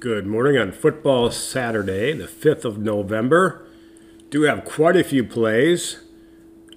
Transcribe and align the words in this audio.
Good 0.00 0.28
morning 0.28 0.56
on 0.56 0.70
Football 0.70 1.32
Saturday, 1.32 2.12
the 2.12 2.28
5th 2.28 2.64
of 2.64 2.78
November. 2.78 3.66
Do 4.30 4.42
have 4.42 4.64
quite 4.64 4.94
a 4.94 5.02
few 5.02 5.24
plays 5.24 5.98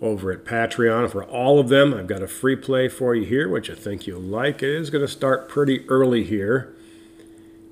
over 0.00 0.32
at 0.32 0.44
Patreon 0.44 1.12
for 1.12 1.22
all 1.22 1.60
of 1.60 1.68
them. 1.68 1.94
I've 1.94 2.08
got 2.08 2.24
a 2.24 2.26
free 2.26 2.56
play 2.56 2.88
for 2.88 3.14
you 3.14 3.24
here, 3.24 3.48
which 3.48 3.70
I 3.70 3.76
think 3.76 4.08
you'll 4.08 4.20
like. 4.20 4.64
It 4.64 4.70
is 4.70 4.90
going 4.90 5.06
to 5.06 5.12
start 5.12 5.48
pretty 5.48 5.88
early 5.88 6.24
here. 6.24 6.74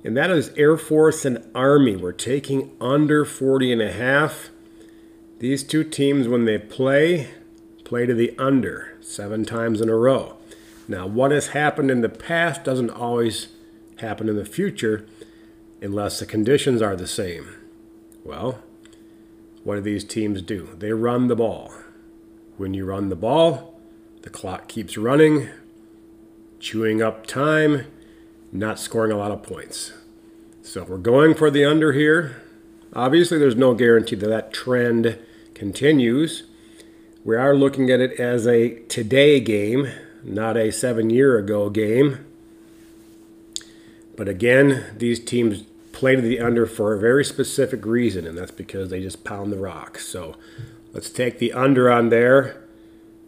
And 0.05 0.15
that 0.15 0.31
is 0.31 0.53
Air 0.55 0.77
Force 0.77 1.25
and 1.25 1.45
Army. 1.53 1.97
We're 1.97 2.13
taking 2.13 2.71
under 2.79 3.25
40 3.25 3.73
and 3.73 3.81
a 3.81 3.91
half. 3.91 4.49
These 5.39 5.65
two 5.65 5.83
teams, 5.83 6.25
when 6.25 6.45
they 6.45 6.57
play, 6.57 7.31
play 7.83 8.05
to 8.05 8.13
the 8.13 8.33
under 8.39 8.97
seven 9.01 9.43
times 9.43 9.81
in 9.81 9.89
a 9.89 9.95
row. 9.95 10.37
Now, 10.87 11.05
what 11.05 11.31
has 11.31 11.47
happened 11.47 11.91
in 11.91 11.99
the 11.99 12.07
past 12.07 12.63
doesn't 12.63 12.91
always 12.91 13.49
happen 13.97 14.29
in 14.29 14.37
the 14.37 14.45
future 14.45 15.05
unless 15.83 16.19
the 16.19 16.25
conditions 16.25 16.81
are 16.81 16.95
the 16.95 17.05
same. 17.05 17.49
Well, 18.23 18.63
what 19.63 19.75
do 19.75 19.81
these 19.81 20.05
teams 20.05 20.41
do? 20.41 20.69
They 20.79 20.93
run 20.93 21.27
the 21.27 21.35
ball. 21.35 21.73
When 22.57 22.73
you 22.73 22.85
run 22.85 23.09
the 23.09 23.15
ball, 23.15 23.79
the 24.21 24.29
clock 24.29 24.67
keeps 24.69 24.97
running, 24.97 25.49
chewing 26.59 27.01
up 27.01 27.27
time, 27.27 27.87
not 28.51 28.79
scoring 28.79 29.11
a 29.11 29.17
lot 29.17 29.31
of 29.31 29.43
points. 29.43 29.91
So 30.61 30.83
we're 30.83 30.97
going 30.97 31.35
for 31.35 31.51
the 31.51 31.65
under 31.65 31.91
here. 31.91 32.41
Obviously, 32.93 33.37
there's 33.37 33.55
no 33.55 33.73
guarantee 33.73 34.15
that 34.15 34.27
that 34.27 34.53
trend 34.53 35.19
continues. 35.53 36.43
We 37.25 37.35
are 37.35 37.55
looking 37.55 37.89
at 37.89 37.99
it 37.99 38.19
as 38.19 38.47
a 38.47 38.79
today 38.83 39.41
game, 39.41 39.89
not 40.23 40.55
a 40.55 40.71
seven 40.71 41.09
year 41.09 41.37
ago 41.37 41.69
game. 41.69 42.25
But 44.15 44.29
again, 44.29 44.85
these 44.97 45.19
teams 45.19 45.63
play 46.03 46.17
to 46.17 46.21
the 46.21 46.37
under 46.37 46.65
for 46.65 46.93
a 46.93 46.99
very 46.99 47.23
specific 47.23 47.85
reason, 47.85 48.27
and 48.27 48.37
that's 48.37 48.51
because 48.51 48.89
they 48.89 49.01
just 49.01 49.23
pound 49.23 49.53
the 49.53 49.57
rock. 49.57 49.97
So 49.97 50.35
let's 50.91 51.09
take 51.09 51.39
the 51.39 51.53
under 51.53 51.89
on 51.89 52.09
there. 52.09 52.61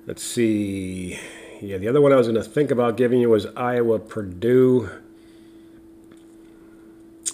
Let's 0.06 0.22
see. 0.22 1.18
Yeah, 1.62 1.78
the 1.78 1.88
other 1.88 2.02
one 2.02 2.12
I 2.12 2.18
was 2.18 2.28
going 2.28 2.36
to 2.36 2.44
think 2.44 2.72
about 2.72 2.98
giving 2.98 3.22
you 3.22 3.30
was 3.30 3.46
Iowa 3.56 3.98
Purdue. 4.00 4.90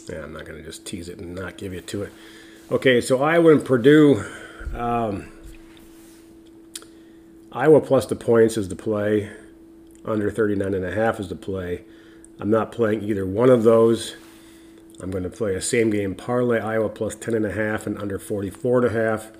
Yeah, 0.07 0.25
I'm 0.25 0.33
not 0.33 0.45
going 0.45 0.59
to 0.59 0.63
just 0.63 0.85
tease 0.85 1.09
it 1.09 1.17
and 1.17 1.33
not 1.33 1.57
give 1.57 1.73
you 1.73 1.81
to 1.81 2.03
it. 2.03 2.13
Okay, 2.69 3.01
so 3.01 3.23
Iowa 3.23 3.53
and 3.53 3.65
Purdue. 3.65 4.23
Um, 4.75 5.31
Iowa 7.51 7.81
plus 7.81 8.05
the 8.05 8.15
points 8.15 8.57
is 8.57 8.69
the 8.69 8.75
play. 8.75 9.31
Under 10.05 10.29
39 10.29 10.75
and 10.75 10.85
a 10.85 10.93
half 10.93 11.19
is 11.19 11.29
the 11.29 11.35
play. 11.35 11.83
I'm 12.39 12.51
not 12.51 12.71
playing 12.71 13.01
either 13.01 13.25
one 13.25 13.49
of 13.49 13.63
those. 13.63 14.15
I'm 15.01 15.09
going 15.09 15.23
to 15.23 15.29
play 15.29 15.55
a 15.55 15.61
same 15.61 15.89
game 15.89 16.13
parlay 16.13 16.59
Iowa 16.59 16.89
plus 16.89 17.15
10 17.15 17.33
and 17.33 17.45
a 17.45 17.51
half 17.51 17.87
and 17.87 17.97
under 17.97 18.19
44 18.19 18.85
and 18.85 18.95
a 18.95 18.99
half. 18.99 19.31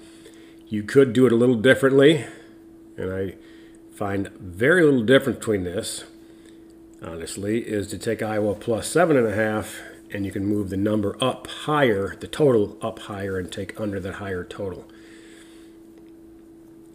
You 0.67 0.83
could 0.83 1.13
do 1.13 1.25
it 1.25 1.31
a 1.31 1.35
little 1.35 1.55
differently, 1.55 2.25
and 2.97 3.13
I 3.13 3.35
find 3.93 4.29
very 4.39 4.83
little 4.83 5.03
difference 5.03 5.37
between 5.39 5.63
this. 5.63 6.05
Honestly, 7.03 7.59
is 7.59 7.87
to 7.87 7.97
take 7.97 8.21
Iowa 8.21 8.55
plus 8.55 8.87
seven 8.87 9.17
and 9.17 9.27
a 9.27 9.35
half, 9.35 9.81
and 10.11 10.25
you 10.25 10.31
can 10.31 10.45
move 10.45 10.69
the 10.69 10.77
number 10.77 11.17
up 11.21 11.47
higher, 11.47 12.15
the 12.19 12.27
total 12.27 12.77
up 12.81 12.99
higher, 12.99 13.37
and 13.37 13.51
take 13.51 13.79
under 13.79 13.99
that 13.99 14.15
higher 14.15 14.43
total. 14.43 14.87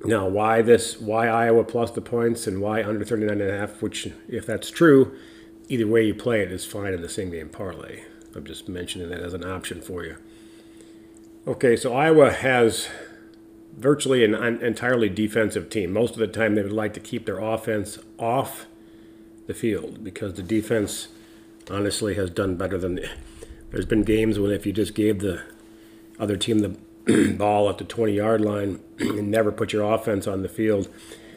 Now, 0.05 0.29
why 0.29 0.63
this? 0.63 1.01
Why 1.01 1.29
Iowa 1.29 1.65
plus 1.65 1.91
the 1.91 2.01
points 2.01 2.47
and 2.47 2.61
why 2.61 2.85
under 2.85 3.05
39 3.05 3.41
and 3.41 3.51
a 3.51 3.59
half? 3.59 3.83
Which, 3.83 4.09
if 4.29 4.47
that's 4.47 4.71
true, 4.71 5.17
either 5.69 5.87
way 5.87 6.05
you 6.05 6.15
play 6.15 6.43
it 6.43 6.53
is 6.53 6.65
fine 6.65 6.93
in 6.93 7.03
the 7.03 7.09
same 7.09 7.31
game 7.31 7.49
parlay. 7.49 8.05
I'm 8.37 8.45
just 8.45 8.69
mentioning 8.69 9.09
that 9.11 9.21
as 9.21 9.35
an 9.35 9.45
option 9.45 9.81
for 9.81 10.05
you. 10.05 10.17
Okay, 11.47 11.77
so 11.77 11.95
Iowa 11.95 12.31
has 12.31 12.89
virtually 13.77 14.25
an 14.25 14.35
entirely 14.35 15.09
defensive 15.09 15.71
team. 15.71 15.93
Most 15.93 16.13
of 16.13 16.19
the 16.19 16.27
time, 16.27 16.55
they 16.55 16.63
would 16.63 16.73
like 16.73 16.93
to 16.95 17.01
keep 17.01 17.25
their 17.25 17.39
offense 17.39 17.99
off 18.19 18.67
the 19.47 19.55
field 19.55 20.03
because 20.03 20.35
the 20.35 20.43
defense, 20.43 21.09
honestly, 21.71 22.15
has 22.15 22.31
done 22.31 22.57
better 22.57 22.79
than. 22.79 22.97
The, 22.97 23.09
there's 23.71 23.87
been 23.87 24.03
games 24.03 24.39
when 24.39 24.51
if 24.51 24.67
you 24.67 24.73
just 24.73 24.95
gave 24.95 25.21
the 25.21 25.43
other 26.19 26.37
team 26.37 26.59
the 26.59 27.35
ball 27.39 27.69
at 27.69 27.79
the 27.79 27.85
20 27.85 28.13
yard 28.13 28.41
line 28.41 28.81
and 28.99 29.31
never 29.31 29.53
put 29.53 29.73
your 29.73 29.93
offense 29.93 30.27
on 30.27 30.43
the 30.43 30.49
field, 30.49 30.89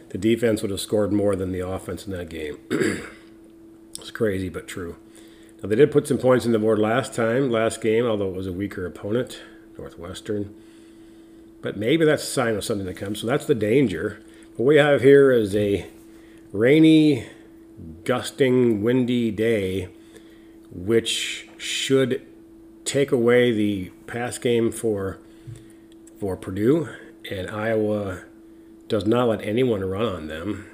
the 0.10 0.18
defense 0.18 0.62
would 0.62 0.72
have 0.72 0.82
scored 0.82 1.14
more 1.14 1.36
than 1.36 1.52
the 1.52 1.66
offense 1.66 2.06
in 2.06 2.14
that 2.14 2.30
game. 2.30 2.58
it's 4.00 4.12
crazy, 4.12 4.50
but 4.50 4.68
true. 4.68 4.96
Now, 5.62 5.70
they 5.70 5.76
did 5.76 5.92
put 5.92 6.08
some 6.08 6.18
points 6.18 6.46
in 6.46 6.52
the 6.52 6.60
board 6.60 6.80
last 6.80 7.14
time, 7.14 7.50
last 7.50 7.82
game, 7.82 8.06
although 8.06 8.30
it 8.30 8.36
was 8.36 8.48
a 8.48 8.54
weaker 8.54 8.86
opponent, 8.86 9.42
Northwestern. 9.78 10.54
But 11.62 11.76
maybe 11.76 12.06
that's 12.06 12.24
a 12.24 12.28
sign 12.28 12.56
of 12.56 12.64
something 12.64 12.88
to 12.88 12.94
come. 12.94 13.16
So 13.16 13.28
that's 13.28 13.46
the 13.46 13.56
danger. 13.56 14.24
What 14.56 14.66
we 14.66 14.78
have 14.78 15.02
here 15.02 15.32
is 15.32 15.56
a 15.56 15.86
rainy, 16.54 17.28
gusting, 18.06 18.82
windy 18.82 19.32
day, 19.32 19.90
which 20.72 21.48
should 21.58 22.26
take 22.86 23.12
away 23.12 23.52
the 23.52 23.90
pass 24.08 24.38
game 24.38 24.72
for 24.72 25.20
for 26.20 26.36
Purdue, 26.36 26.90
and 27.32 27.50
Iowa 27.50 28.24
does 28.90 29.06
not 29.06 29.30
let 29.30 29.42
anyone 29.42 29.84
run 29.86 30.06
on 30.06 30.28
them. 30.28 30.70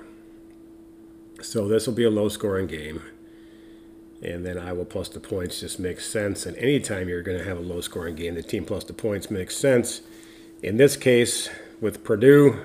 So 1.41 1.68
this 1.68 1.85
will 1.85 1.94
be 1.94 2.03
a 2.03 2.09
low 2.09 2.29
scoring 2.29 2.66
game. 2.66 3.03
And 4.21 4.45
then 4.45 4.57
Iowa 4.57 4.85
plus 4.85 5.09
the 5.09 5.19
points 5.19 5.59
just 5.59 5.79
makes 5.79 6.05
sense. 6.05 6.45
And 6.45 6.57
anytime 6.57 7.09
you're 7.09 7.21
going 7.21 7.37
to 7.37 7.43
have 7.43 7.57
a 7.57 7.61
low 7.61 7.81
scoring 7.81 8.15
game, 8.15 8.35
the 8.35 8.43
team 8.43 8.65
plus 8.65 8.83
the 8.83 8.93
points 8.93 9.29
makes 9.29 9.55
sense. 9.55 10.01
In 10.63 10.77
this 10.77 10.95
case, 10.95 11.49
with 11.81 12.03
Purdue, 12.03 12.61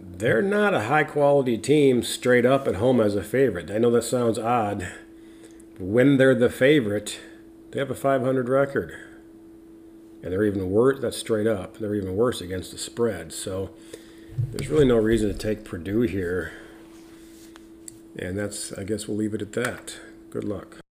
they're 0.00 0.42
not 0.42 0.74
a 0.74 0.84
high 0.84 1.04
quality 1.04 1.56
team 1.58 2.02
straight 2.02 2.46
up 2.46 2.68
at 2.68 2.76
home 2.76 3.00
as 3.00 3.16
a 3.16 3.22
favorite. 3.22 3.70
I 3.70 3.78
know 3.78 3.90
that 3.90 4.02
sounds 4.02 4.38
odd. 4.38 4.86
When 5.78 6.18
they're 6.18 6.34
the 6.34 6.50
favorite, 6.50 7.18
they 7.70 7.80
have 7.80 7.90
a 7.90 7.94
500 7.94 8.48
record 8.48 8.94
and 10.22 10.32
they're 10.32 10.44
even 10.44 10.70
worse. 10.70 11.00
That's 11.00 11.16
straight 11.16 11.46
up. 11.46 11.78
They're 11.78 11.94
even 11.94 12.16
worse 12.16 12.40
against 12.40 12.70
the 12.70 12.78
spread. 12.78 13.32
So 13.32 13.70
there's 14.52 14.70
really 14.70 14.84
no 14.86 14.96
reason 14.96 15.28
to 15.32 15.38
take 15.38 15.64
Purdue 15.64 16.02
here. 16.02 16.52
And 18.18 18.38
that's, 18.38 18.72
I 18.72 18.84
guess 18.84 19.08
we'll 19.08 19.16
leave 19.16 19.34
it 19.34 19.42
at 19.42 19.52
that. 19.52 19.96
Good 20.30 20.44
luck. 20.44 20.81